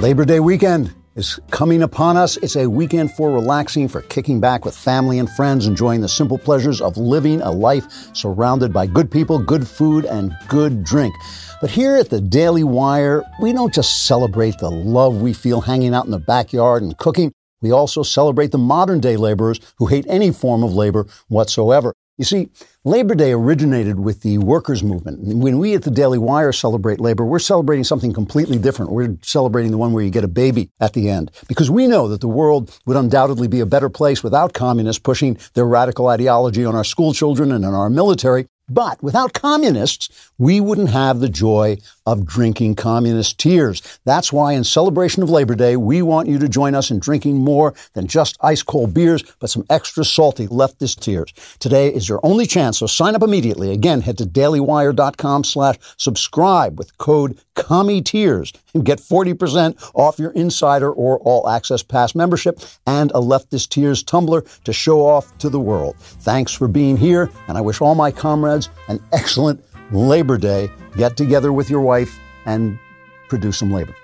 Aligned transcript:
Labor 0.00 0.26
Day 0.26 0.40
weekend 0.40 0.94
is 1.14 1.40
coming 1.50 1.82
upon 1.82 2.18
us. 2.18 2.36
It's 2.36 2.56
a 2.56 2.68
weekend 2.68 3.12
for 3.12 3.32
relaxing, 3.32 3.88
for 3.88 4.02
kicking 4.02 4.40
back 4.40 4.66
with 4.66 4.76
family 4.76 5.18
and 5.18 5.30
friends, 5.30 5.66
enjoying 5.66 6.02
the 6.02 6.08
simple 6.08 6.36
pleasures 6.36 6.82
of 6.82 6.98
living 6.98 7.40
a 7.40 7.50
life 7.50 8.14
surrounded 8.14 8.74
by 8.74 8.86
good 8.86 9.10
people, 9.10 9.38
good 9.38 9.66
food, 9.66 10.04
and 10.04 10.36
good 10.48 10.84
drink. 10.84 11.14
But 11.62 11.70
here 11.70 11.96
at 11.96 12.10
the 12.10 12.20
Daily 12.20 12.62
Wire, 12.62 13.24
we 13.40 13.54
don't 13.54 13.72
just 13.72 14.06
celebrate 14.06 14.58
the 14.58 14.70
love 14.70 15.22
we 15.22 15.32
feel 15.32 15.62
hanging 15.62 15.94
out 15.94 16.04
in 16.04 16.10
the 16.10 16.18
backyard 16.18 16.82
and 16.82 16.96
cooking. 16.98 17.32
We 17.62 17.70
also 17.70 18.02
celebrate 18.02 18.52
the 18.52 18.58
modern 18.58 19.00
day 19.00 19.16
laborers 19.16 19.60
who 19.78 19.86
hate 19.86 20.04
any 20.10 20.30
form 20.30 20.62
of 20.62 20.74
labor 20.74 21.06
whatsoever. 21.28 21.94
You 22.18 22.24
see, 22.24 22.48
Labor 22.84 23.14
Day 23.14 23.32
originated 23.32 24.00
with 24.00 24.22
the 24.22 24.38
workers' 24.38 24.82
movement. 24.82 25.18
When 25.20 25.58
we 25.58 25.74
at 25.74 25.82
the 25.82 25.90
Daily 25.90 26.16
Wire 26.16 26.50
celebrate 26.50 26.98
labor, 26.98 27.26
we're 27.26 27.38
celebrating 27.38 27.84
something 27.84 28.14
completely 28.14 28.56
different. 28.56 28.92
We're 28.92 29.18
celebrating 29.20 29.70
the 29.70 29.76
one 29.76 29.92
where 29.92 30.02
you 30.02 30.08
get 30.08 30.24
a 30.24 30.28
baby 30.28 30.70
at 30.80 30.94
the 30.94 31.10
end. 31.10 31.30
Because 31.46 31.70
we 31.70 31.86
know 31.86 32.08
that 32.08 32.22
the 32.22 32.28
world 32.28 32.78
would 32.86 32.96
undoubtedly 32.96 33.48
be 33.48 33.60
a 33.60 33.66
better 33.66 33.90
place 33.90 34.22
without 34.22 34.54
communists 34.54 34.98
pushing 34.98 35.36
their 35.52 35.66
radical 35.66 36.08
ideology 36.08 36.64
on 36.64 36.74
our 36.74 36.84
school 36.84 37.12
children 37.12 37.52
and 37.52 37.66
on 37.66 37.74
our 37.74 37.90
military. 37.90 38.46
But 38.68 39.00
without 39.00 39.32
communists, 39.32 40.08
we 40.38 40.60
wouldn't 40.60 40.90
have 40.90 41.20
the 41.20 41.28
joy 41.28 41.78
of 42.04 42.26
drinking 42.26 42.74
communist 42.74 43.38
tears. 43.38 43.80
That's 44.04 44.32
why, 44.32 44.54
in 44.54 44.64
celebration 44.64 45.22
of 45.22 45.30
Labor 45.30 45.54
Day, 45.54 45.76
we 45.76 46.02
want 46.02 46.28
you 46.28 46.38
to 46.40 46.48
join 46.48 46.74
us 46.74 46.90
in 46.90 46.98
drinking 46.98 47.36
more 47.36 47.74
than 47.94 48.08
just 48.08 48.36
ice 48.40 48.64
cold 48.64 48.92
beers, 48.92 49.22
but 49.38 49.50
some 49.50 49.64
extra 49.70 50.04
salty 50.04 50.48
leftist 50.48 50.98
tears. 50.98 51.32
Today 51.60 51.88
is 51.94 52.08
your 52.08 52.18
only 52.24 52.46
chance, 52.46 52.78
so 52.78 52.86
sign 52.86 53.14
up 53.14 53.22
immediately. 53.22 53.70
Again, 53.70 54.00
head 54.00 54.18
to 54.18 54.24
dailywire.com 54.24 55.44
slash 55.44 55.76
subscribe 55.96 56.76
with 56.76 56.98
code 56.98 57.38
COMMIETEARS 57.56 58.52
and 58.74 58.84
get 58.84 58.98
40% 58.98 59.90
off 59.94 60.18
your 60.18 60.30
insider 60.32 60.92
or 60.92 61.18
all 61.18 61.48
access 61.48 61.82
pass 61.82 62.14
membership 62.14 62.60
and 62.86 63.10
a 63.10 63.14
leftist 63.14 63.70
tears 63.70 64.02
tumbler 64.02 64.42
to 64.64 64.72
show 64.72 65.04
off 65.04 65.36
to 65.38 65.48
the 65.48 65.60
world. 65.60 65.96
Thanks 65.98 66.52
for 66.52 66.68
being 66.68 66.96
here, 66.96 67.30
and 67.48 67.58
I 67.58 67.60
wish 67.60 67.80
all 67.80 67.94
my 67.94 68.10
comrades 68.10 68.68
an 68.88 69.00
excellent 69.12 69.62
Labor 69.90 70.38
Day. 70.38 70.70
Get 70.96 71.16
together 71.16 71.52
with 71.52 71.68
your 71.70 71.80
wife 71.80 72.18
and 72.44 72.78
produce 73.28 73.58
some 73.58 73.72
labor. 73.72 73.94